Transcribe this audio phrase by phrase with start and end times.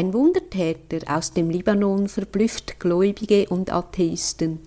[0.00, 4.58] Ein Wundertäter aus dem Libanon verblüfft Gläubige und Atheisten.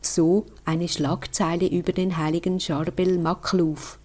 [0.00, 3.98] So eine Schlagzeile über den heiligen Charbel Makluf.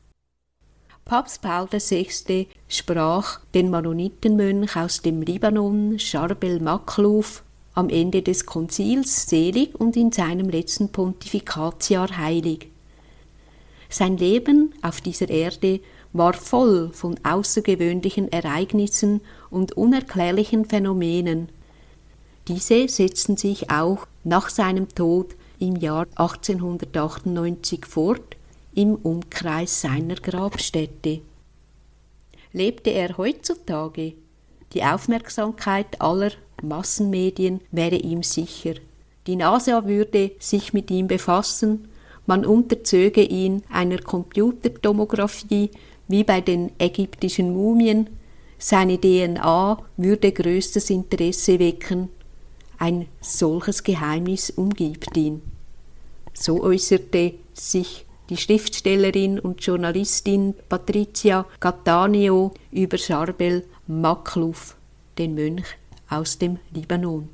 [1.05, 2.49] Papst Paul VI.
[2.67, 7.41] sprach den Mennonitenmönch aus dem Libanon, Charbel Makluf,
[7.73, 12.67] am Ende des Konzils selig und in seinem letzten Pontifikatsjahr heilig.
[13.87, 15.79] Sein Leben auf dieser Erde
[16.13, 21.49] war voll von außergewöhnlichen Ereignissen und unerklärlichen Phänomenen.
[22.47, 28.37] Diese setzten sich auch nach seinem Tod im Jahr 1898 fort
[28.73, 31.21] im Umkreis seiner Grabstätte.
[32.53, 34.13] Lebte er heutzutage,
[34.73, 36.31] die Aufmerksamkeit aller
[36.63, 38.75] Massenmedien wäre ihm sicher.
[39.27, 41.87] Die NASA würde sich mit ihm befassen,
[42.25, 45.71] man unterzöge ihn einer Computertomographie
[46.09, 48.09] wie bei den ägyptischen Mumien,
[48.57, 52.09] seine DNA würde größtes Interesse wecken,
[52.77, 55.41] ein solches Geheimnis umgibt ihn.
[56.33, 64.75] So äußerte sich die Schriftstellerin und Journalistin Patricia Cattaneo über Charbel Makluf,
[65.17, 65.65] den Mönch
[66.09, 67.29] aus dem Libanon.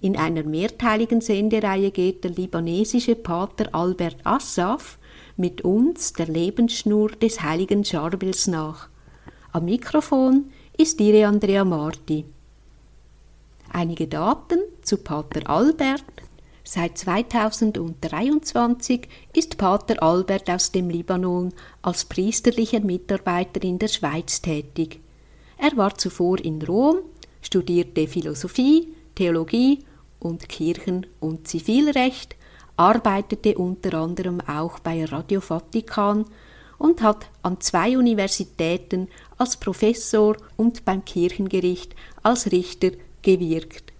[0.00, 4.98] In einer mehrteiligen Sendereihe geht der libanesische Pater Albert Assaf
[5.36, 8.88] mit uns der Lebensschnur des heiligen Charbels nach.
[9.52, 12.24] Am Mikrofon ist Ihre Andrea Marti.
[13.72, 16.04] Einige Daten zu Pater Albert.
[16.62, 25.00] Seit 2023 ist Pater Albert aus dem Libanon als priesterlicher Mitarbeiter in der Schweiz tätig.
[25.58, 26.98] Er war zuvor in Rom,
[27.42, 29.80] studierte Philosophie, Theologie
[30.20, 32.34] und Kirchen- und Zivilrecht,
[32.76, 36.24] arbeitete unter anderem auch bei Radio Vatikan
[36.78, 39.08] und hat an zwei Universitäten
[39.38, 42.90] als Professor und beim Kirchengericht als Richter
[43.22, 43.92] gewirkt.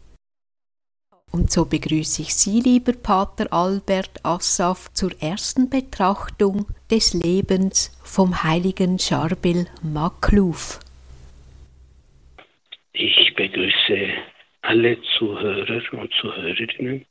[1.35, 8.45] Und so begrüße ich Sie, lieber Pater Albert Assaf, zur ersten Betrachtung des Lebens vom
[8.45, 10.79] heiligen Charbel Makluf.
[12.93, 14.11] Ich begrüße
[14.63, 17.05] alle Zuhörer und Zuhörerinnen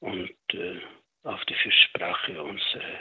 [0.00, 0.80] und äh,
[1.22, 3.00] auf die Fürsprache unserer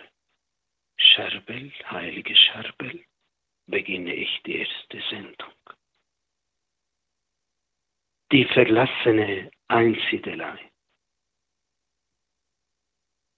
[0.97, 3.03] Scherbel, heilige Scherbel,
[3.67, 5.53] beginne ich die erste Sendung.
[8.31, 10.59] Die verlassene Einsiedelei.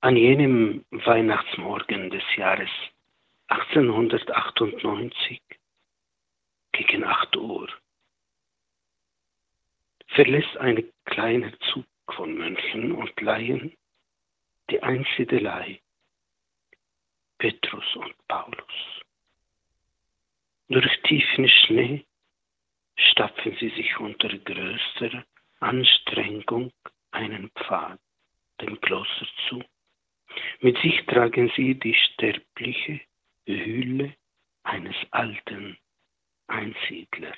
[0.01, 2.69] An jenem Weihnachtsmorgen des Jahres
[3.47, 5.41] 1898
[6.71, 7.67] gegen 8 Uhr
[10.07, 13.75] verlässt ein kleiner Zug von Mönchen und Laien
[14.69, 15.81] die Einsiedelei
[17.37, 19.01] Petrus und Paulus.
[20.67, 22.05] Durch tiefen Schnee
[22.95, 25.25] stapfen sie sich unter größter
[25.59, 26.71] Anstrengung
[27.11, 27.99] einen Pfad
[28.61, 29.63] dem Kloster zu.
[30.59, 33.01] Mit sich tragen sie die sterbliche
[33.45, 34.13] Hülle
[34.63, 35.77] eines alten
[36.47, 37.37] Einsiedlers.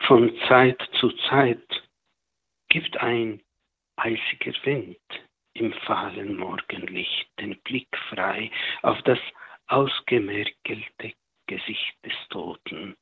[0.00, 1.88] Von Zeit zu Zeit
[2.68, 3.40] gibt ein
[4.00, 4.98] eisiger Wind
[5.52, 8.50] im fahlen Morgenlicht den Blick frei
[8.82, 9.18] auf das
[9.66, 11.14] ausgemergelte
[11.46, 12.96] Gesicht des Toten,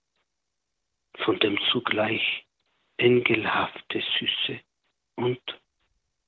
[1.25, 2.47] von dem zugleich
[2.97, 4.61] engelhafte Süße
[5.17, 5.41] und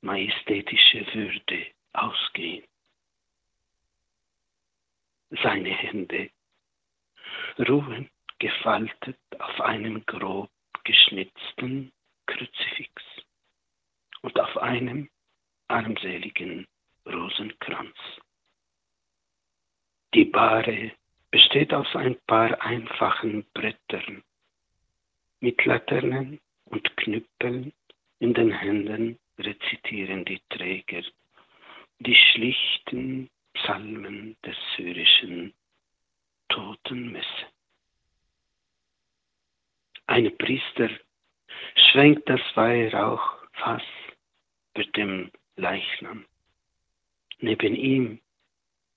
[0.02, 2.64] majestätische Würde ausgehen.
[5.42, 6.30] Seine Hände
[7.58, 10.50] ruhen gefaltet auf einem grob
[10.84, 11.92] geschnitzten
[12.26, 13.19] Kruzifix
[14.22, 15.08] und auf einem
[15.68, 16.66] armseligen
[17.06, 17.96] Rosenkranz.
[20.14, 20.92] Die Bahre
[21.30, 24.22] besteht aus ein paar einfachen Brettern
[25.40, 27.72] mit Laternen und Knüppeln
[28.18, 31.02] in den Händen rezitieren die Träger
[32.00, 35.54] die schlichten Psalmen der syrischen
[36.48, 37.46] Totenmesse.
[40.06, 40.90] Ein Priester
[41.74, 43.82] schwenkt das Weihrauchfass
[44.74, 46.24] über dem Leichnam.
[47.38, 48.20] Neben ihm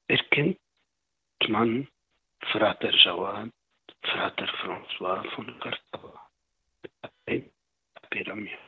[0.07, 0.59] erkennt
[1.47, 1.87] man
[2.51, 3.51] Frater Jawad,
[4.01, 6.29] Frater François von Cartava,
[8.09, 8.59] Pyramid,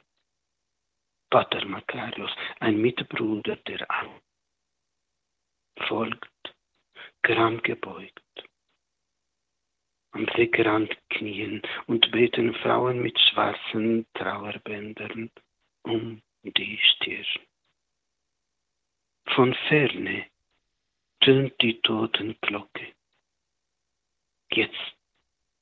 [1.30, 4.24] Pater Makarios, ein Mitbruder der Angst,
[5.88, 6.56] folgt,
[7.22, 8.22] gram gebeugt
[10.16, 15.30] am Wegrand knien und beten Frauen mit schwarzen Trauerbändern
[15.84, 16.22] um
[16.54, 17.26] die Stirn.
[19.28, 20.28] Von ferne
[21.22, 22.94] tönt die Totenglocke.
[24.52, 24.96] Jetzt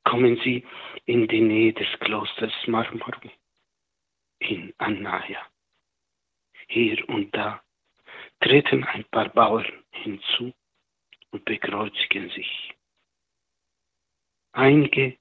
[0.03, 0.65] kommen sie
[1.05, 3.31] in die Nähe des Klosters Marmarum
[4.39, 5.47] in Annaya.
[6.67, 7.63] Hier und da
[8.41, 10.53] treten ein paar Bauern hinzu
[11.31, 12.73] und bekreuzigen sich.
[14.51, 15.17] Einige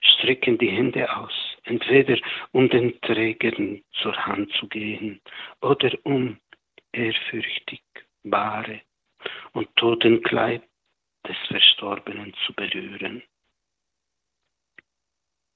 [0.00, 2.18] strecken die Hände aus, entweder
[2.52, 5.20] um den Trägern zur Hand zu gehen
[5.60, 6.38] oder um
[6.92, 7.82] ehrfürchtig
[8.24, 8.82] bare
[9.52, 10.62] und Totenkleid
[11.26, 13.22] des Verstorbenen zu berühren.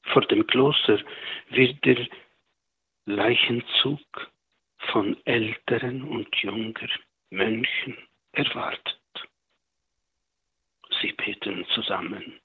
[0.04, 1.00] Vor dem Kloster
[1.50, 2.06] wird der
[3.06, 4.00] Leichenzug
[4.92, 6.90] von älteren und jüngeren
[7.30, 7.96] Mönchen
[8.32, 9.00] erwartet.
[11.00, 12.40] Sie beten zusammen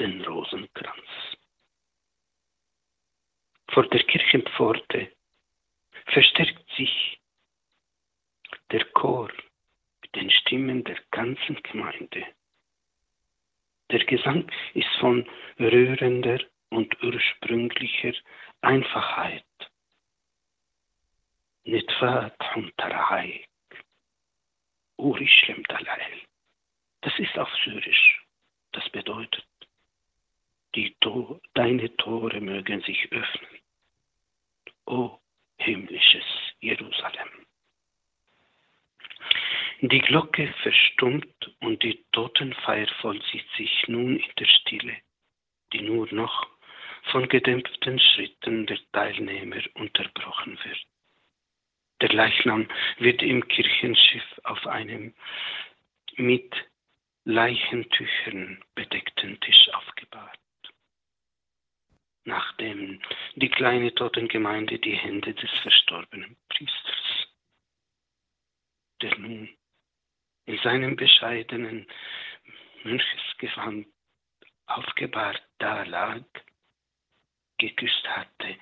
[0.00, 1.37] den Rosenkranz.
[3.70, 5.12] Vor der Kirchenpforte
[6.06, 7.20] verstärkt sich
[8.70, 9.30] der Chor
[10.02, 12.26] mit den Stimmen der ganzen Gemeinde.
[13.90, 15.28] Der Gesang ist von
[15.58, 18.12] rührender und ursprünglicher
[18.60, 19.44] Einfachheit.
[27.02, 28.22] Das ist auf Syrisch.
[28.72, 29.46] Das bedeutet,
[30.74, 33.60] die Tor, deine Tore mögen sich öffnen.
[34.86, 35.18] O
[35.58, 36.24] himmlisches
[36.60, 37.28] Jerusalem.
[39.80, 44.96] Die Glocke verstummt und die Totenfeier vollzieht sich nun in der Stille,
[45.72, 46.48] die nur noch
[47.12, 50.86] von gedämpften Schritten der Teilnehmer unterbrochen wird.
[52.00, 52.68] Der Leichnam
[52.98, 55.14] wird im Kirchenschiff auf einem
[56.16, 56.54] mit
[57.24, 60.38] Leichentüchern bedeckten Tisch aufgebahrt.
[62.28, 63.00] Nachdem
[63.36, 67.26] die kleine Totengemeinde die Hände des verstorbenen Priesters,
[69.00, 69.48] der nun
[70.44, 71.86] in seinem bescheidenen
[72.84, 73.86] Mönchesgewand
[74.66, 76.22] aufgebahrt da lag,
[77.56, 78.58] geküsst hatte,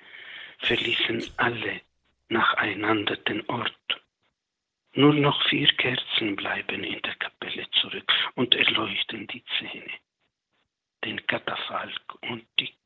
[0.59, 1.81] verließen alle
[2.29, 4.01] nacheinander den Ort.
[4.93, 9.91] Nur noch vier Kerzen bleiben in der Kapelle zurück und erleuchten die Zähne,
[11.03, 12.76] den Katafalk und die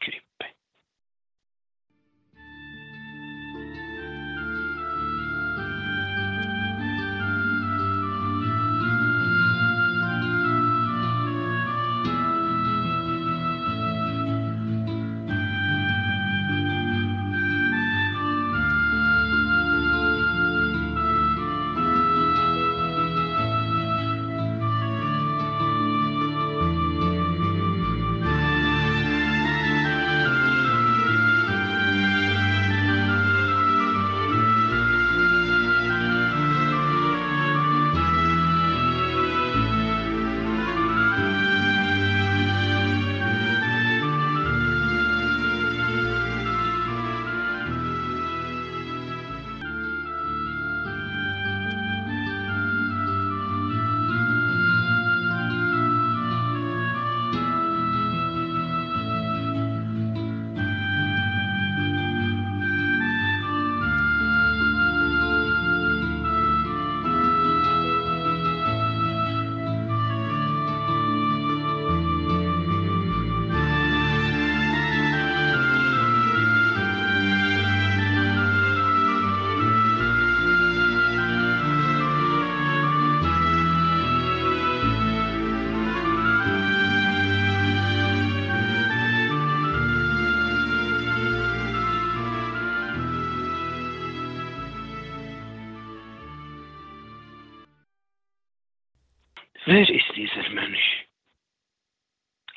[99.74, 101.08] Wer ist dieser Mönch?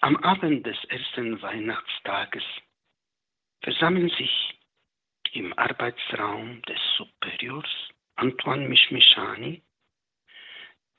[0.00, 2.42] Am Abend des ersten Weihnachtstages
[3.62, 4.58] versammeln sich
[5.30, 7.70] im Arbeitsraum des Superiors
[8.16, 9.62] Antoine Mishmishani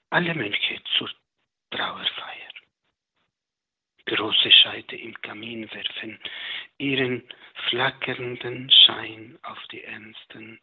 [0.10, 1.12] alle Mönche zur
[1.72, 2.54] Trauerfeier.
[4.06, 6.18] Große Scheite im Kamin werfen
[6.78, 7.28] ihren
[7.68, 10.62] flackernden Schein auf die ernsten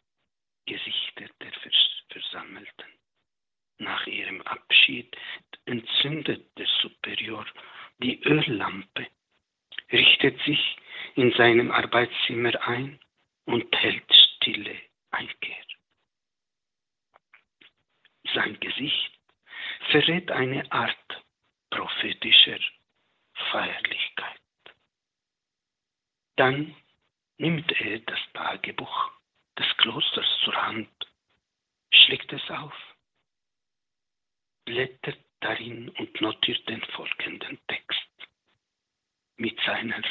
[0.65, 1.51] Gesichter der
[2.09, 3.02] Versammelten.
[3.83, 5.13] Nach ihrem Abschied
[5.65, 7.45] entzündet der Superior
[7.97, 9.07] die Öllampe,
[9.91, 10.77] richtet sich
[11.15, 12.97] in seinem Arbeitszimmer ein
[13.43, 14.79] und hält stille
[15.11, 15.65] Einkehr.
[18.33, 19.19] Sein Gesicht
[19.91, 21.23] verrät eine Art
[21.69, 22.59] prophetischer
[23.51, 24.41] Feierlichkeit.
[26.37, 26.73] Dann
[27.37, 29.11] nimmt er das Tagebuch
[29.59, 30.89] des Klosters zur Hand,
[31.91, 32.73] schlägt es auf
[34.65, 37.99] blättert darin und notiert den folgenden Text.
[39.35, 40.03] mit seiner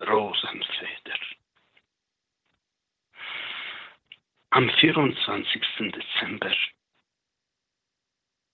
[0.00, 1.18] Rosenfeder.
[4.50, 5.62] Am 24.
[5.92, 6.54] Dezember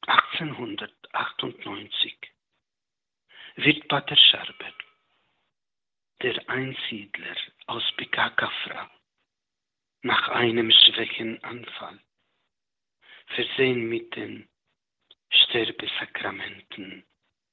[0.06, 2.16] 1898
[3.56, 4.72] wird Pater Scherber,
[6.22, 8.90] der Einsiedler aus Bekakafra,
[10.02, 12.00] nach einem schwächen Anfall,
[13.26, 14.48] versehen mit den
[15.30, 17.04] Sterbesakramenten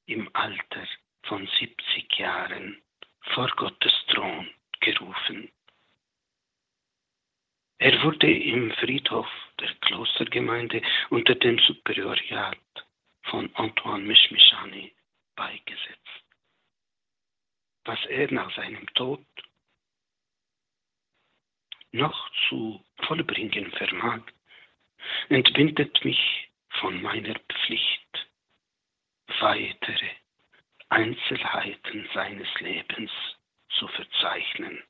[0.06, 0.88] im Alter
[1.24, 2.82] von 70 Jahren
[3.34, 4.50] vor Gottes Thron
[4.80, 5.52] gerufen.
[7.78, 9.28] Er wurde im Friedhof
[9.60, 12.58] der Klostergemeinde unter dem Superioriat
[13.24, 14.94] von Antoine Mischmischani
[15.38, 16.26] beigesetzt.
[17.86, 19.26] Was er nach seinem Tod
[21.94, 24.22] noch zu vollbringen vermag,
[25.30, 26.50] entbindet mich
[26.82, 28.28] von meiner Pflicht,
[29.40, 30.10] weitere
[30.90, 33.12] Einzelheiten seines Lebens
[33.70, 34.84] zu verzeichnen.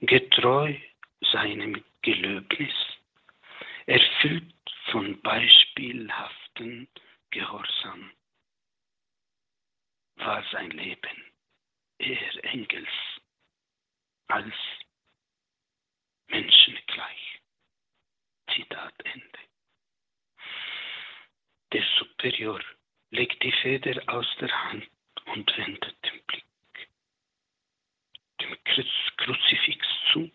[0.00, 0.74] Getreu
[1.20, 2.74] seinem Gelöbnis,
[3.86, 4.52] erfüllt
[4.90, 5.20] von
[6.54, 6.88] beispielhaften
[7.30, 8.12] Gehorsam,
[10.16, 11.24] war sein Leben
[11.98, 12.88] eher Engels
[14.28, 14.54] als
[16.28, 17.40] menschengleich.
[18.52, 19.38] Zitat Ende.
[21.72, 22.62] Der Superior
[23.10, 24.88] legt die Feder aus der Hand
[25.26, 26.44] und wendet den Blick
[28.40, 28.56] dem
[29.16, 30.30] Kruzifix zu,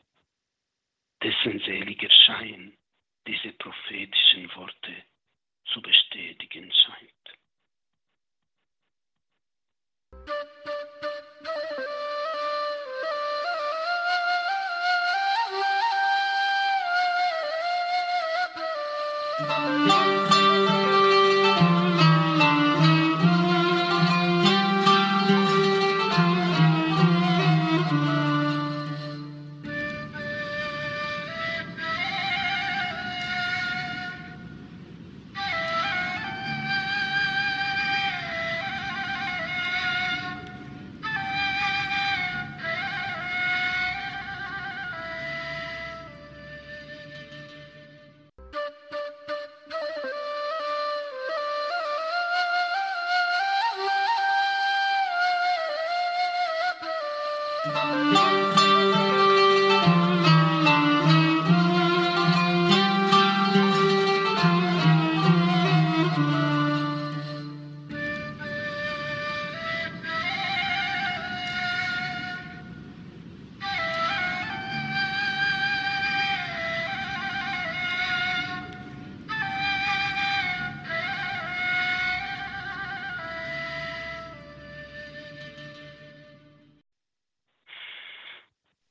[1.22, 2.78] dessen seliger Schein
[3.26, 5.06] diese prophetischen Worte
[5.74, 7.10] zu bestätigen scheint.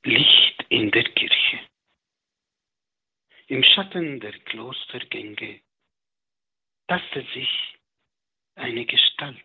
[0.09, 1.59] Licht in der Kirche.
[3.45, 5.61] Im Schatten der Klostergänge
[6.87, 7.77] tastet sich
[8.55, 9.37] eine Gestalt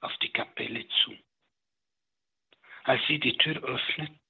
[0.00, 1.16] auf die Kapelle zu.
[2.82, 4.20] Als sie die Tür öffnet,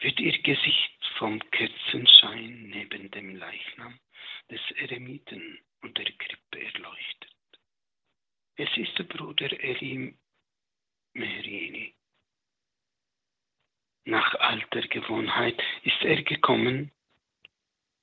[0.00, 3.98] wird ihr Gesicht vom Kerzenschein neben dem Leichnam
[4.50, 7.34] des Eremiten und der Krippe erleuchtet.
[8.56, 10.18] Es ist der Bruder Elim
[11.14, 11.94] Merini.
[14.06, 16.92] Nach alter Gewohnheit ist er gekommen,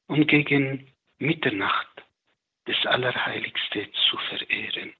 [0.08, 2.04] um gegen Mitternacht
[2.66, 4.94] das Allerheiligste zu verehren.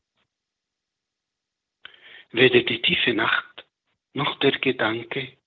[2.32, 3.66] Weder die tiefe Nacht
[4.14, 5.38] noch der Gedanke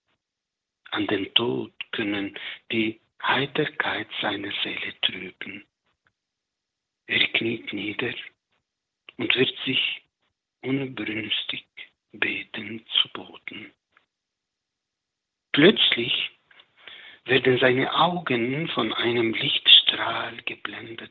[0.90, 2.38] an den Tod können
[2.70, 5.66] die Heiterkeit seiner Seele trüben.
[7.06, 8.14] Er kniet nieder
[9.16, 10.02] und wird sich
[10.60, 11.64] unbrünstig
[12.12, 13.72] betend zu Boden.
[15.56, 16.32] Plötzlich
[17.24, 21.10] werden seine Augen von einem Lichtstrahl geblendet,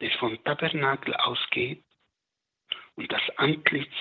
[0.00, 1.82] der vom Tabernakel ausgeht
[2.94, 3.92] und das Antlitz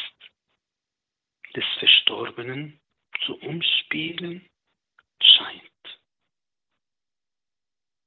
[1.56, 2.80] des Verstorbenen
[3.26, 4.48] zu umspielen
[5.20, 6.00] scheint.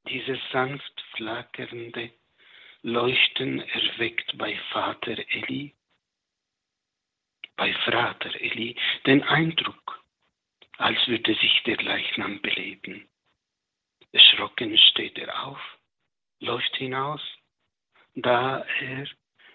[0.08, 2.12] Dieses sanft flackernde
[2.82, 5.74] Leuchten erweckt bei Vater Eli,
[7.56, 9.97] bei Frater Eli den Eindruck,
[10.78, 13.08] als würde sich der Leichnam beleben.
[14.12, 15.60] Erschrocken steht er auf,
[16.40, 17.20] läuft hinaus,
[18.14, 19.06] da er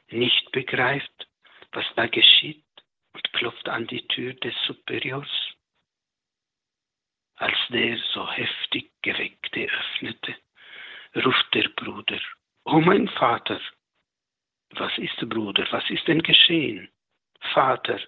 [0.09, 1.27] nicht begreift,
[1.71, 2.63] was da geschieht,
[3.13, 5.29] und klopft an die Tür des Superiors.
[7.35, 10.35] Als der so heftig Geweckte öffnete,
[11.15, 12.19] ruft der Bruder,
[12.65, 13.59] O mein Vater,
[14.71, 16.89] was ist, Bruder, was ist denn geschehen?
[17.53, 17.99] Vater,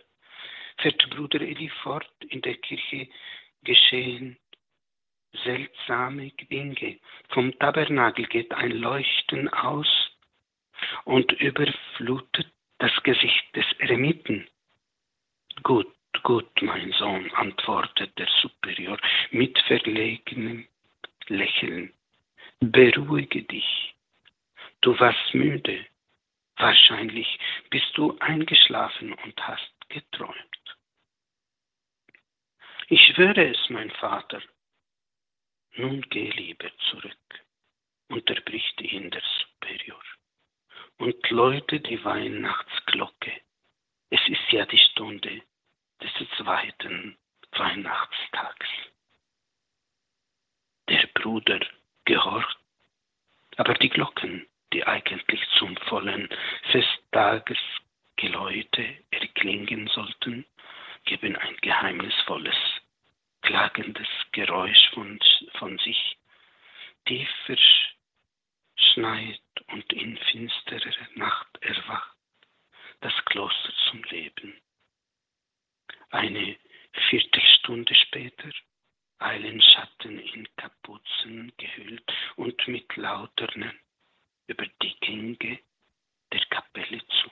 [0.78, 3.08] fährt Bruder Eli fort, in der Kirche
[3.64, 4.38] geschehen
[5.44, 7.00] seltsame Dinge.
[7.30, 9.88] Vom Tabernakel geht ein Leuchten aus
[11.04, 14.48] und überflutet das Gesicht des Eremiten.
[15.64, 18.98] Gut, gut, mein Sohn, antwortet der Superior
[19.32, 20.68] mit verlegenem
[21.28, 21.94] Lächeln.
[22.60, 23.96] Beruhige dich.
[24.82, 25.86] Du warst müde.
[26.58, 27.40] Wahrscheinlich
[27.70, 30.55] bist du eingeschlafen und hast geträumt.
[32.88, 34.44] Ich schwöre es, mein Vater.
[35.74, 37.18] Nun geh lieber zurück,
[38.10, 40.04] unterbricht ihn der Superior,
[40.98, 43.42] und läute die Weihnachtsglocke.
[44.12, 45.42] Es ist ja die Stunde
[46.00, 47.18] des zweiten
[47.54, 48.68] Weihnachtstags.
[50.88, 51.62] Der Bruder
[52.06, 52.60] gehorcht,
[53.58, 56.30] aber die Glocken, die eigentlich zum vollen
[56.72, 60.46] Festtagesgeläute erklingen sollten,
[61.06, 62.58] geben ein geheimnisvolles,
[63.42, 65.20] klagendes Geräusch von,
[65.58, 66.18] von sich.
[67.06, 67.30] Tief
[68.76, 72.16] verschneit und in finsterer Nacht erwacht
[73.02, 74.60] das Kloster zum Leben.
[76.10, 76.58] Eine
[77.10, 78.50] Viertelstunde später
[79.20, 83.80] eilen Schatten in Kapuzen gehüllt und mit Lauternen
[84.48, 85.60] über die Gänge
[86.32, 87.32] der Kapelle zu.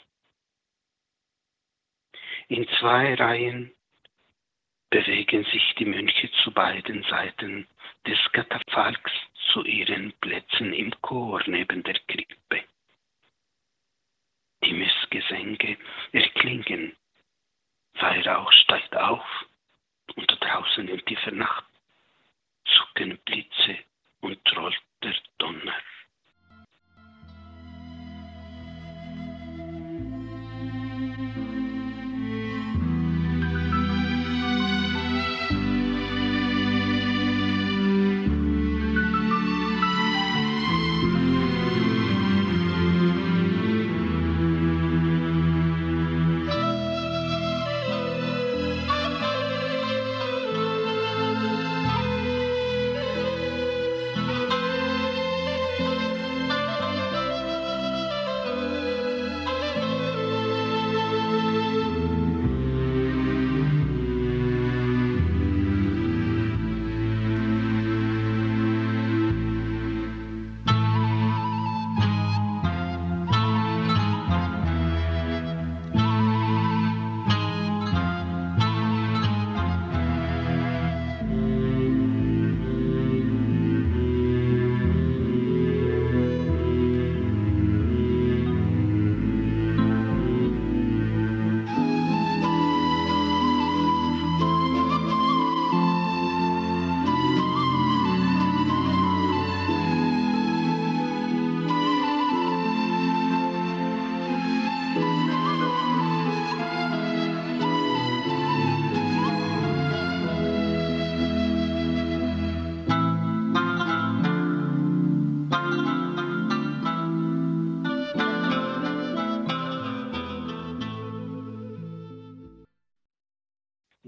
[2.47, 3.71] In zwei Reihen
[4.89, 7.67] bewegen sich die Mönche zu beiden Seiten
[8.05, 9.11] des Katafalks
[9.51, 12.22] zu ihren Plätzen im Chor neben der Krippe.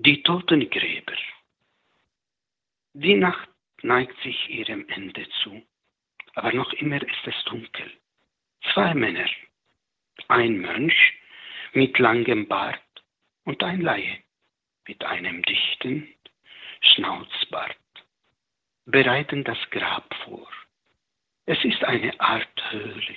[0.05, 1.17] Die Totengräber.
[2.93, 3.49] Die Nacht
[3.81, 5.63] neigt sich ihrem Ende zu,
[6.35, 7.91] aber noch immer ist es dunkel.
[8.71, 9.27] Zwei Männer,
[10.27, 11.13] ein Mönch
[11.73, 12.83] mit langem Bart
[13.45, 14.19] und ein Laie
[14.87, 16.13] mit einem dichten
[16.81, 17.75] Schnauzbart,
[18.85, 20.47] bereiten das Grab vor.
[21.47, 23.15] Es ist eine Art Höhle,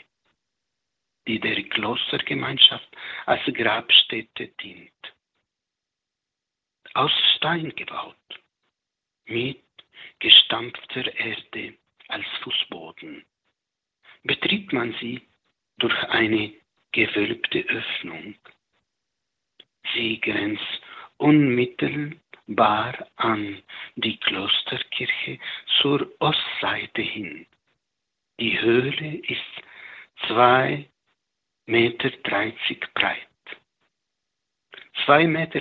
[1.27, 2.97] die der Klostergemeinschaft
[3.27, 5.18] als Grabstätte dient
[6.99, 8.17] aus Stein gebaut,
[9.27, 9.63] mit
[10.19, 11.75] gestampfter Erde
[12.09, 13.25] als Fußboden.
[14.25, 15.23] Betritt man sie
[15.77, 16.53] durch eine
[16.91, 18.35] gewölbte Öffnung.
[19.95, 20.83] Sie grenzt
[21.19, 23.63] unmittelbar an
[23.95, 25.39] die Klosterkirche
[25.81, 27.47] zur Ostseite hin.
[28.41, 29.55] Die Höhle ist
[30.27, 30.87] 2,30
[31.67, 32.11] Meter
[32.93, 33.29] breit,
[35.07, 35.61] 2,65 Meter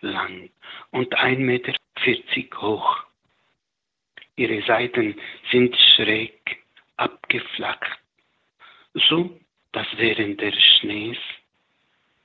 [0.00, 0.50] lang
[0.90, 1.72] und 1,40 Meter
[2.60, 2.96] hoch.
[4.36, 5.18] Ihre Seiten
[5.50, 6.58] sind schräg
[6.96, 7.98] abgeflacht,
[8.94, 9.38] so
[9.72, 11.18] dass während der Schnees,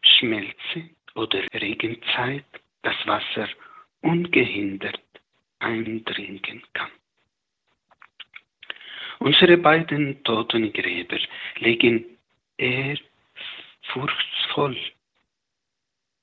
[0.01, 2.45] Schmelze oder Regenzeit
[2.81, 3.47] das Wasser
[4.01, 5.01] ungehindert
[5.59, 6.89] eindringen kann.
[9.19, 11.19] Unsere beiden toten Gräber
[11.59, 12.17] legen
[12.57, 14.75] ehrfurchtsvoll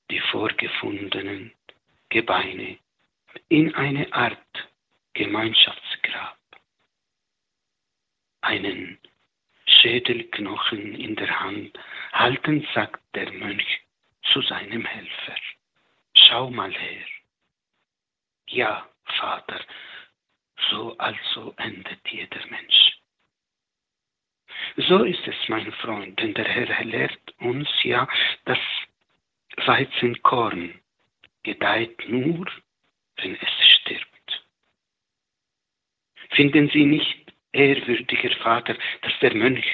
[0.09, 1.53] die vorgefundenen
[2.09, 2.77] Gebeine
[3.47, 4.69] in eine Art
[5.13, 6.37] Gemeinschaftsgrab.
[8.41, 8.99] Einen
[9.65, 11.77] Schädelknochen in der Hand
[12.11, 13.81] halten, sagt der Mönch
[14.33, 15.35] zu seinem Helfer.
[16.15, 17.05] Schau mal her.
[18.47, 19.61] Ja, Vater,
[20.69, 22.99] so also endet jeder Mensch.
[24.87, 28.07] So ist es, mein Freund, denn der Herr lehrt uns ja,
[28.45, 28.59] dass
[29.57, 30.79] Weizenkorn
[31.43, 32.45] gedeiht nur,
[33.17, 34.45] wenn es stirbt.
[36.31, 39.65] Finden Sie nicht, ehrwürdiger Vater, dass der Mönch,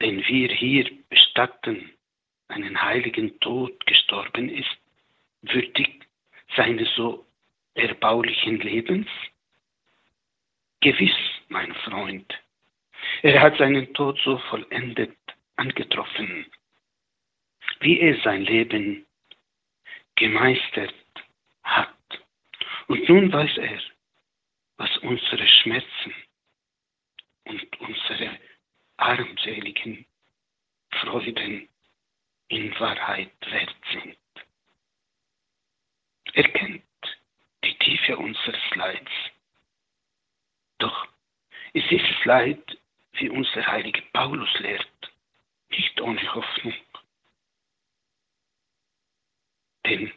[0.00, 1.92] den wir hier bestatten,
[2.48, 4.76] einen heiligen Tod gestorben ist,
[5.42, 6.06] würdig
[6.56, 7.26] seines so
[7.74, 9.08] erbaulichen Lebens?
[10.80, 11.16] Gewiss,
[11.48, 12.34] mein Freund,
[13.22, 15.16] er hat seinen Tod so vollendet
[15.56, 16.46] angetroffen,
[17.82, 19.06] wie er sein Leben
[20.14, 20.94] gemeistert
[21.64, 21.88] hat.
[22.86, 23.80] Und nun weiß er,
[24.76, 26.14] was unsere Schmerzen
[27.44, 28.38] und unsere
[28.98, 30.06] armseligen
[30.90, 31.68] Freuden
[32.48, 34.16] in Wahrheit wert sind.
[36.34, 36.82] Er kennt
[37.64, 39.10] die Tiefe unseres Leids.
[40.78, 41.08] Doch
[41.72, 42.78] ist dieses Leid,
[43.14, 45.12] wie uns der heilige Paulus lehrt,
[45.70, 46.74] nicht ohne Hoffnung.
[49.86, 50.12] Denn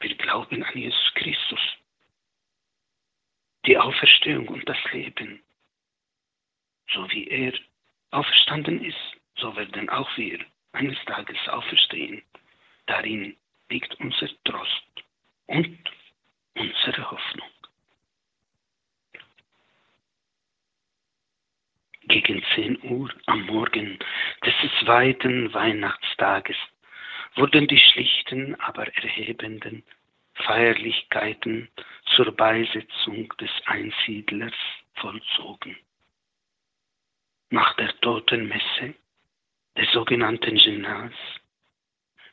[0.00, 1.60] wir glauben an Jesus Christus,
[3.64, 5.42] die Auferstehung und das Leben.
[6.92, 7.52] So wie er
[8.10, 10.38] auferstanden ist, so werden auch wir
[10.72, 12.22] eines Tages auferstehen.
[12.86, 13.36] Darin
[13.68, 14.86] liegt unser Trost
[15.46, 15.78] und
[16.54, 17.48] unsere Hoffnung.
[22.08, 23.98] Gegen 10 Uhr am Morgen
[24.44, 26.56] des zweiten Weihnachtstages
[27.36, 29.84] wurden die schlichten, aber erhebenden
[30.34, 31.68] Feierlichkeiten
[32.14, 34.54] zur Beisetzung des Einsiedlers
[34.94, 35.76] vollzogen.
[37.50, 38.94] Nach der Totenmesse,
[39.76, 41.12] der sogenannten Genas,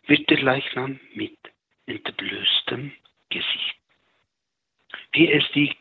[0.08, 1.38] wird der Leichnam mit
[1.86, 2.94] entblößtem
[3.30, 3.78] Gesicht,
[5.12, 5.76] wie es die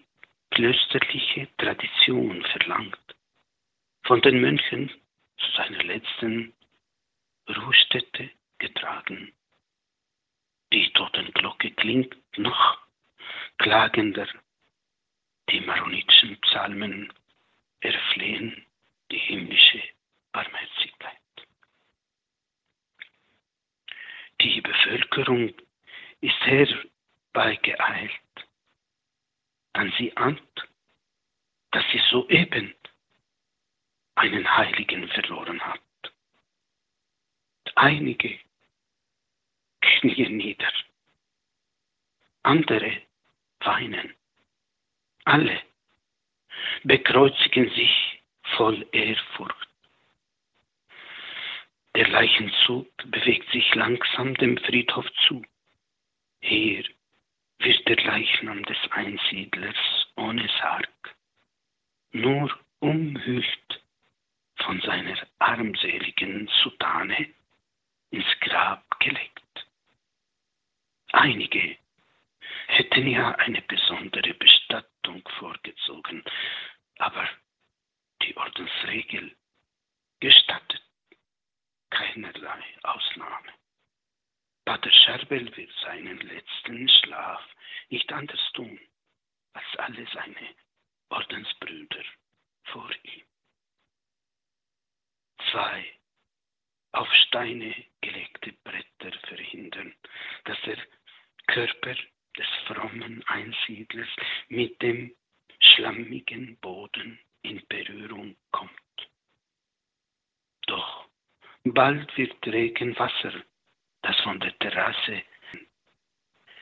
[0.50, 2.98] klösterliche Tradition verlangt,
[4.04, 4.90] von den Mönchen
[5.38, 6.52] zu seiner letzten
[7.48, 8.30] Ruhestätte
[8.62, 9.32] getragen.
[10.72, 12.78] Die Totenglocke klingt noch
[13.58, 14.28] klagender.
[15.50, 17.12] Die maronitischen Psalmen
[17.80, 18.64] erflehen
[19.10, 19.82] die himmlische
[20.30, 21.18] Barmherzigkeit.
[24.40, 25.52] Die Bevölkerung
[26.20, 28.12] ist herbeigeeilt.
[29.74, 30.68] Dann sie ahnt,
[31.72, 32.74] dass sie soeben
[34.14, 35.80] einen Heiligen verloren hat.
[37.74, 38.38] Einige
[39.82, 40.72] knien nieder,
[42.42, 43.02] andere
[43.60, 44.14] weinen,
[45.24, 45.60] alle
[46.84, 48.22] bekreuzigen sich
[48.56, 49.68] voll Ehrfurcht.
[51.94, 55.44] Der Leichenzug bewegt sich langsam dem Friedhof zu.
[56.40, 56.84] Hier
[57.58, 59.76] wird der Leichnam des Einsiedlers
[60.16, 61.14] ohne Sarg,
[62.12, 63.82] nur umhüllt
[64.56, 67.28] von seiner armseligen Sutane
[68.10, 69.41] ins Grab gelegt.
[71.12, 71.76] Einige
[72.68, 76.24] hätten ja eine besondere Bestattung vorgezogen,
[76.98, 77.28] aber
[78.22, 79.36] die Ordensregel
[80.20, 80.82] gestattet
[81.90, 83.52] keinerlei Ausnahme.
[84.64, 87.44] Pater Scherbel wird seinen letzten Schlaf
[87.90, 88.80] nicht anders tun
[89.52, 90.54] als alle seine
[91.10, 92.04] Ordensbrüder
[92.64, 93.22] vor ihm.
[95.50, 95.84] Zwei
[96.92, 99.94] auf Steine gelegte Bretter verhindern,
[100.44, 100.78] dass der
[101.46, 101.94] Körper
[102.36, 104.08] des frommen Einsiedlers
[104.48, 105.14] mit dem
[105.60, 108.70] schlammigen Boden in Berührung kommt.
[110.66, 111.08] Doch
[111.64, 113.32] bald wird Regenwasser,
[114.02, 115.22] das von der Terrasse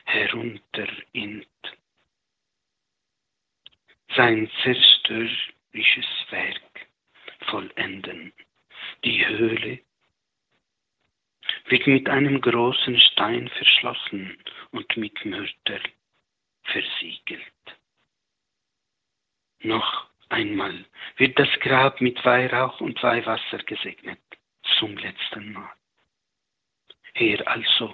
[0.05, 1.47] herunterint,
[4.15, 6.87] sein zerstörerisches Werk
[7.47, 8.33] vollenden.
[9.03, 9.79] Die Höhle
[11.65, 14.37] wird mit einem großen Stein verschlossen
[14.71, 15.81] und mit Mörtel
[16.63, 17.43] versiegelt.
[19.59, 20.85] Noch einmal
[21.17, 24.19] wird das Grab mit Weihrauch und Weihwasser gesegnet,
[24.79, 25.71] zum letzten Mal.
[27.13, 27.93] Hier also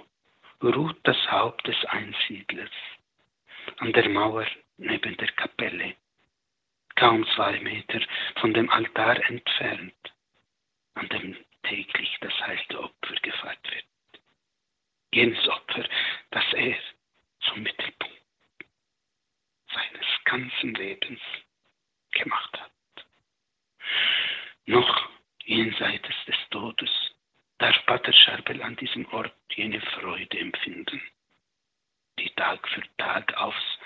[0.62, 2.70] ruht das Haupt des Einsiedlers
[3.78, 5.94] an der Mauer neben der Kapelle,
[6.94, 8.00] kaum zwei Meter
[8.40, 10.12] von dem Altar entfernt,
[10.94, 13.84] an dem täglich das heilige Opfer gefeiert wird.
[15.12, 15.84] Jenes Opfer,
[27.88, 31.02] Vater Scherbel an diesem Ort jene Freude empfinden,
[32.18, 33.78] die Tag für Tag aufs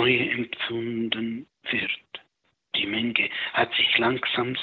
[0.00, 2.22] Neue empfunden wird.
[2.74, 4.56] Die Menge hat sich langsam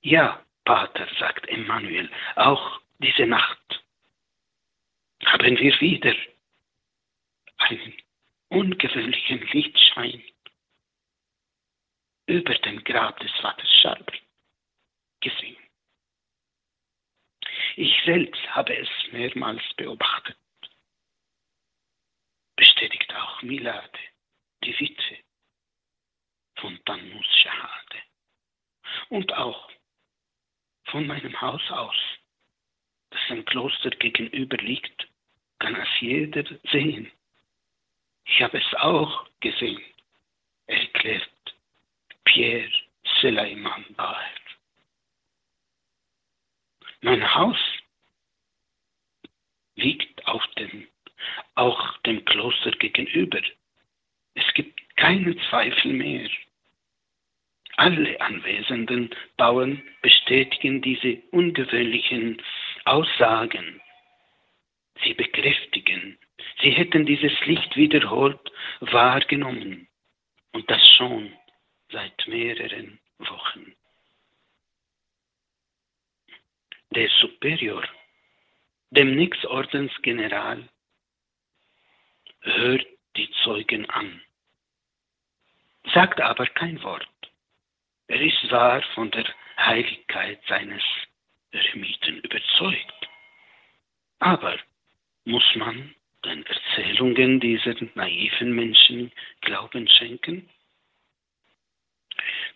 [0.00, 3.84] Ja, Pater, sagt Emmanuel, auch diese Nacht
[5.24, 6.14] haben wir wieder
[7.56, 7.94] einen
[8.48, 10.22] ungewöhnlichen Lichtschein
[12.26, 14.12] über dem Grab des Vaters Scharber
[15.20, 15.56] gesehen.
[17.76, 20.36] Ich selbst habe es mehrmals beobachtet.
[22.56, 23.98] Bestätigt auch Milade,
[24.62, 25.23] die Witwe
[26.56, 27.98] von Tannus Shahade.
[29.08, 29.70] Und auch
[30.86, 31.96] von meinem Haus aus,
[33.10, 35.08] das dem Kloster gegenüber liegt,
[35.58, 37.10] kann es jeder sehen.
[38.26, 39.82] Ich habe es auch gesehen,
[40.66, 41.30] erklärt
[42.24, 42.72] Pierre
[43.20, 44.30] Suleiman Baer.
[47.00, 47.58] Mein Haus
[49.74, 50.88] liegt auf dem,
[51.54, 53.42] auch dem Kloster gegenüber.
[54.34, 56.28] Es gibt keinen Zweifel mehr.
[57.76, 62.40] Alle anwesenden Bauern bestätigen diese ungewöhnlichen
[62.84, 63.80] Aussagen.
[65.02, 66.18] Sie bekräftigen,
[66.62, 68.38] sie hätten dieses Licht wiederholt
[68.80, 69.88] wahrgenommen
[70.52, 71.32] und das schon
[71.90, 73.74] seit mehreren Wochen.
[76.90, 77.84] Der Superior,
[78.90, 80.68] dem Nix-Ordensgeneral,
[82.42, 84.22] hört die Zeugen an,
[85.94, 87.08] sagt aber kein Wort.
[88.08, 89.24] Er ist zwar von der
[89.56, 90.82] Heiligkeit seines
[91.52, 93.08] Eremiten überzeugt,
[94.18, 94.58] aber
[95.24, 100.48] muss man den Erzählungen dieser naiven Menschen Glauben schenken?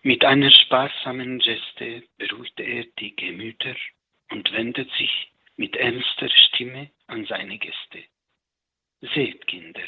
[0.01, 3.75] Mit einer sparsamen Geste beruhigt er die Gemüter
[4.31, 8.03] und wendet sich mit ernster Stimme an seine Gäste.
[9.01, 9.87] Seht, Kinder,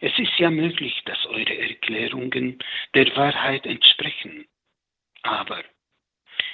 [0.00, 2.58] es ist ja möglich, dass eure Erklärungen
[2.94, 4.46] der Wahrheit entsprechen.
[5.22, 5.62] Aber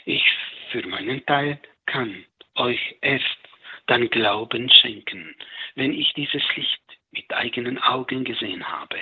[0.05, 0.25] ich
[0.71, 2.25] für meinen Teil kann
[2.57, 3.39] euch erst
[3.87, 5.37] dann Glauben schenken,
[5.75, 8.99] wenn ich dieses Licht mit eigenen Augen gesehen habe.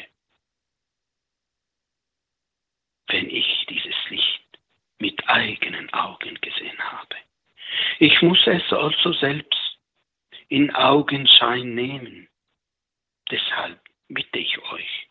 [3.07, 4.42] Wenn ich dieses Licht
[4.98, 7.16] mit eigenen Augen gesehen habe.
[7.98, 9.78] Ich muss es also selbst
[10.48, 12.28] in Augenschein nehmen.
[13.31, 13.81] Deshalb
[14.14, 15.09] bitte ich euch,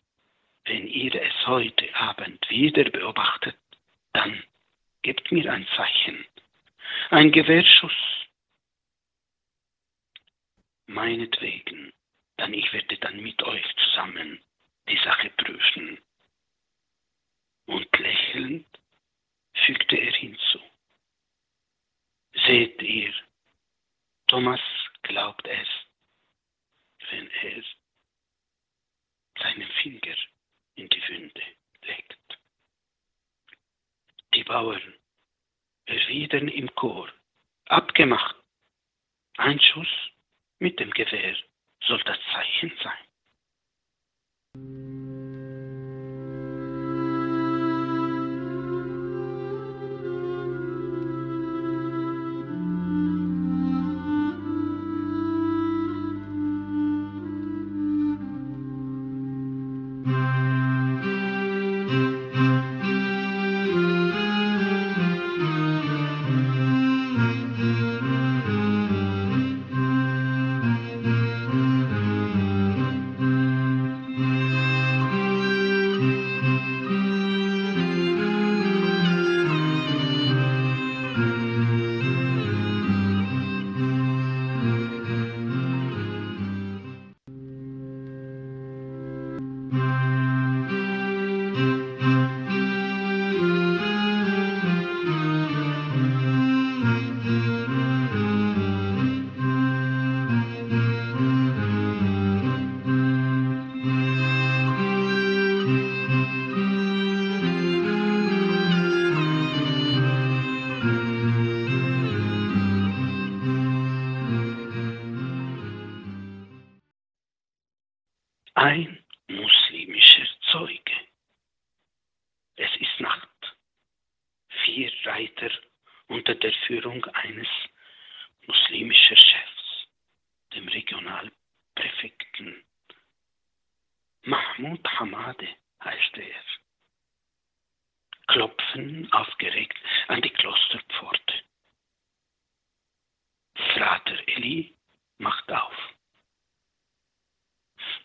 [0.64, 3.58] wenn ihr es heute Abend wieder beobachtet,
[4.12, 4.42] dann
[5.02, 6.24] gebt mir ein Zeichen,
[7.10, 7.92] ein Gewehrschuss.
[10.86, 11.92] Meinetwegen,
[12.36, 14.40] dann ich werde dann mit euch zusammen
[14.88, 16.00] die Sache prüfen.
[17.66, 18.66] Und lächelnd
[19.54, 20.60] fügte er hinzu.
[22.46, 23.14] Seht ihr,
[24.26, 24.60] Thomas
[25.02, 25.68] glaubt es,
[27.10, 27.62] wenn er
[29.42, 30.16] seinen Finger
[30.76, 31.42] in die Wunde
[31.82, 32.38] legt.
[34.34, 34.94] Die Bauern
[35.86, 37.12] erwidern im Chor,
[37.66, 38.36] abgemacht.
[39.36, 40.10] Ein Schuss
[40.58, 41.36] mit dem Gewehr
[41.84, 43.06] soll das Zeichen sein.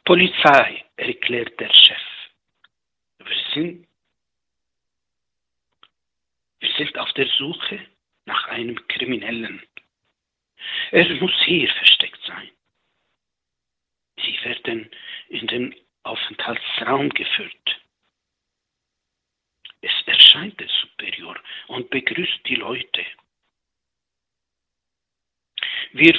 [0.07, 2.01] Polizei, erklärt der Chef.
[3.17, 3.87] Wir sind,
[6.59, 7.85] wir sind auf der Suche
[8.23, 9.61] nach einem Kriminellen.
[10.91, 12.49] Er muss hier versteckt sein.
[14.15, 14.89] Sie werden
[15.27, 17.81] in den Aufenthaltsraum geführt.
[19.81, 23.05] Es erscheint der Superior und begrüßt die Leute.
[25.91, 26.17] Wir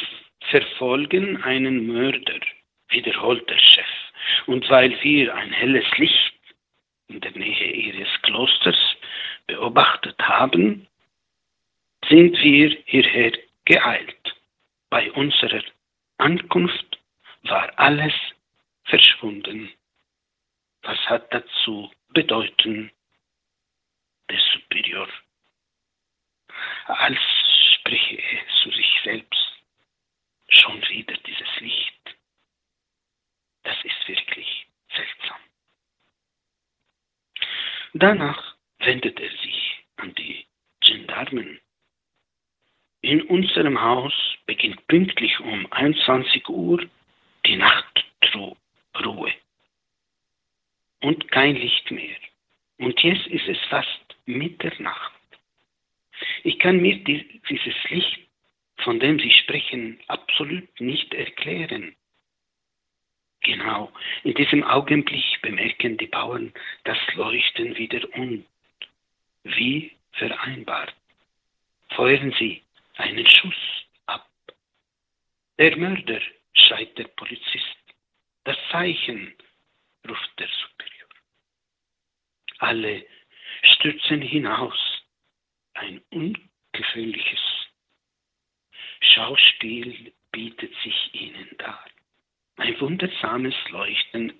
[0.51, 2.41] verfolgen einen Mörder
[2.89, 3.87] wiederholt der Chef.
[4.47, 6.35] Und weil wir ein helles Licht
[7.09, 8.79] in der Nähe ihres Klosters
[9.47, 10.87] beobachtet haben,
[12.09, 13.33] sind wir hierher
[13.65, 14.37] geeilt.
[14.91, 15.63] Bei unserer
[16.19, 16.99] Ankunft
[17.43, 18.15] war alles
[18.85, 19.71] verschwunden.
[20.83, 22.91] Was hat dazu bedeuten
[24.31, 25.09] der Superior?
[26.87, 27.19] Als
[27.75, 29.63] spreche er zu sich selbst
[30.49, 32.17] schon wieder dieses Licht.
[33.63, 35.39] Das ist wirklich seltsam.
[38.01, 40.47] Danach wendet er sich an die
[40.81, 41.59] Gendarmen.
[43.01, 44.15] In unserem Haus
[44.47, 46.87] beginnt pünktlich um 21 Uhr
[47.45, 49.33] die Nachtruhe.
[51.01, 52.17] Und kein Licht mehr.
[52.79, 55.13] Und jetzt ist es fast Mitternacht.
[56.45, 58.21] Ich kann mir dieses Licht,
[58.77, 61.97] von dem Sie sprechen, absolut nicht erklären.
[63.49, 63.91] Genau,
[64.25, 66.53] in diesem Augenblick bemerken die Bauern
[66.85, 68.45] das Leuchten wieder und,
[69.43, 70.95] wie vereinbart,
[71.97, 72.63] feuern sie
[72.97, 74.29] einen Schuss ab.
[75.57, 76.21] Der Mörder,
[76.53, 77.79] schreit der Polizist.
[78.45, 79.35] Das Zeichen,
[80.07, 81.09] ruft der Superior.
[82.59, 83.07] Alle
[83.63, 84.79] stürzen hinaus.
[85.73, 87.41] Ein ungewöhnliches
[89.01, 91.83] Schauspiel bietet sich ihnen dar.
[92.59, 94.37] Ein wundersames Leuchten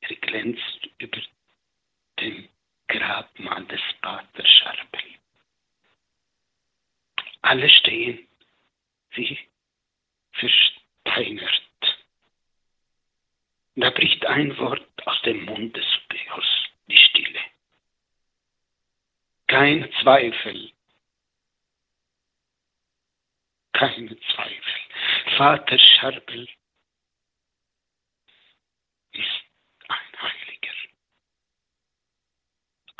[0.00, 1.20] erglänzt über
[2.18, 2.48] dem
[2.88, 5.02] Grabmal des Pater Scharpel.
[7.42, 8.26] Alle stehen
[9.10, 9.38] wie
[10.32, 11.62] versteinert.
[13.76, 17.40] Da bricht ein Wort aus dem Mund des Superiors, die Stille.
[19.48, 20.72] Kein Zweifel.
[23.72, 25.36] Keine Zweifel.
[25.36, 26.48] Vater Scharpel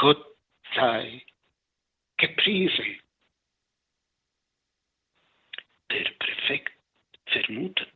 [0.00, 0.24] Gott
[0.80, 1.22] sei
[2.16, 3.00] gepriesen.
[5.90, 6.72] Der Präfekt
[7.26, 7.92] vermutet,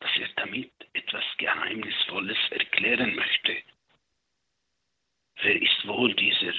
[0.00, 3.56] dass er damit etwas Geheimnisvolles erklären möchte.
[5.42, 6.54] Wer ist wohl dieser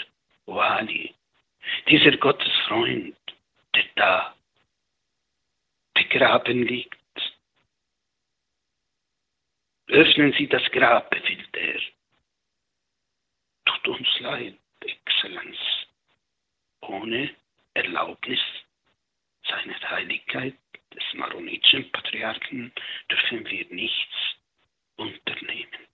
[0.46, 1.14] Wali,
[1.88, 3.18] dieser Gottesfreund,
[3.76, 4.36] der da
[5.94, 6.98] begraben liegt.
[9.88, 11.82] Öffnen Sie das Grab, befiehlt er.
[13.66, 14.58] Tut uns leid,
[15.20, 15.58] Exzellenz.
[16.82, 17.36] Ohne
[17.74, 18.40] Erlaubnis
[19.44, 20.58] seiner Heiligkeit
[20.94, 22.72] des maronitischen Patriarchen
[23.10, 24.16] dürfen wir nichts
[24.96, 25.88] unternehmen.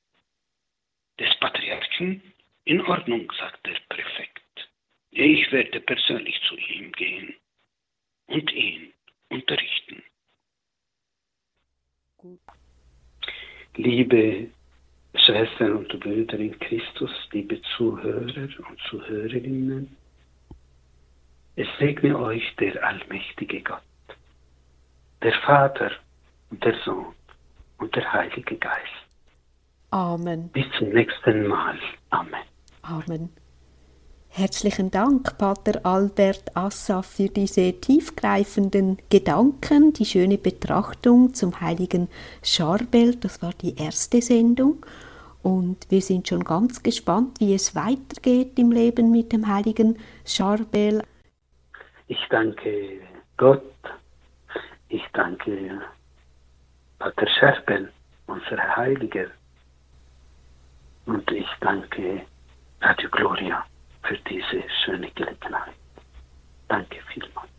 [1.20, 2.34] Des Patriarchen
[2.66, 4.41] in Ordnung, sagt der Präfekt.
[5.12, 7.34] Ich werde persönlich zu ihm gehen
[8.28, 8.93] und ihn
[9.30, 10.04] unterrichten.
[12.18, 12.39] Gut.
[13.76, 14.50] Liebe
[15.16, 19.96] Schwestern und Brüder in Christus, liebe Zuhörer und Zuhörerinnen,
[21.56, 23.82] es segne euch der allmächtige Gott,
[25.22, 25.91] der Vater
[26.50, 27.14] und der Sohn
[27.78, 29.06] und der Heilige Geist.
[29.91, 30.50] Amen.
[30.50, 31.80] Bis zum nächsten Mal.
[32.10, 32.43] Amen.
[32.82, 33.30] Amen.
[34.38, 42.10] Herzlichen Dank, Pater Albert Assaf, für diese tiefgreifenden Gedanken, die schöne Betrachtung zum heiligen
[42.44, 43.16] Scharbel.
[43.16, 44.86] Das war die erste Sendung.
[45.42, 51.02] Und wir sind schon ganz gespannt, wie es weitergeht im Leben mit dem heiligen Scharbel.
[52.08, 53.00] Ich danke
[53.38, 53.64] Gott.
[54.90, 55.80] Ich danke
[57.00, 57.90] Pater Scharbel,
[58.28, 59.28] unser Heiliger.
[61.06, 62.24] Und ich danke
[62.82, 63.66] Radio Gloria
[64.08, 65.74] für diese schöne Gelegenheit.
[66.68, 67.49] Danke vielmals.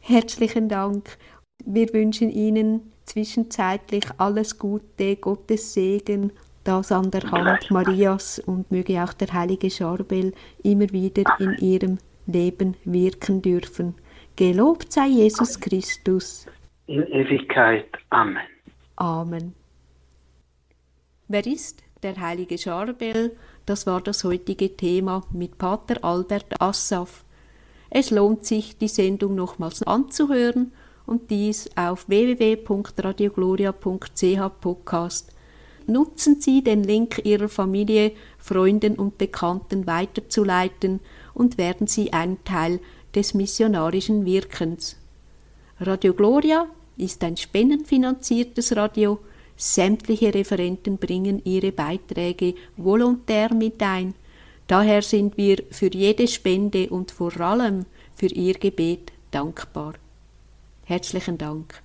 [0.00, 1.16] Herzlichen Dank.
[1.64, 6.32] Wir wünschen Ihnen zwischenzeitlich alles Gute, Gottes Segen,
[6.64, 10.32] das an der Hand Marias und möge auch der heilige Scharbel
[10.62, 13.94] immer wieder in ihrem Leben wirken dürfen.
[14.36, 16.46] Gelobt sei Jesus Christus.
[16.86, 17.88] In Ewigkeit.
[18.10, 18.42] Amen.
[18.96, 19.54] Amen.
[21.28, 23.36] Wer ist der heilige Scharbel?
[23.66, 27.24] Das war das heutige Thema mit Pater Albert Assaf.
[27.90, 30.72] Es lohnt sich, die Sendung nochmals anzuhören
[31.06, 35.32] und dies auf www.radiogloria.ch Podcast.
[35.86, 41.00] Nutzen Sie den Link Ihrer Familie, Freunden und Bekannten weiterzuleiten
[41.34, 42.80] und werden Sie ein Teil
[43.14, 44.96] des missionarischen Wirkens.
[45.80, 49.18] Radio Gloria ist ein spendenfinanziertes Radio,
[49.64, 54.12] Sämtliche Referenten bringen ihre Beiträge volontär mit ein.
[54.66, 59.94] Daher sind wir für jede Spende und vor allem für Ihr Gebet dankbar.
[60.84, 61.80] Herzlichen Dank.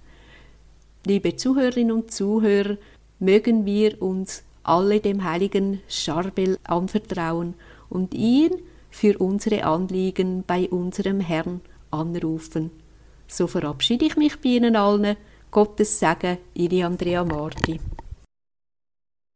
[1.06, 2.78] Liebe Zuhörerinnen und Zuhörer,
[3.20, 7.54] mögen wir uns alle dem heiligen Scharbel anvertrauen
[7.90, 8.54] und ihn
[8.90, 11.62] für unsere Anliegen bei unserem Herrn
[11.92, 12.72] anrufen.
[13.28, 15.16] So verabschiede ich mich bei Ihnen allen
[15.50, 17.80] Gottes Segen, Ihre Andrea Marti.